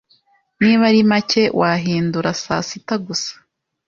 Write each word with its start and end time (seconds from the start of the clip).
Niba 0.61 0.83
ari 0.89 1.01
make, 1.09 1.43
wahindura 1.59 2.29
saa 2.43 2.63
sita 2.69 2.95
gusa. 3.05 3.33